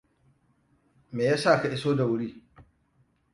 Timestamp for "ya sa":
1.27-1.59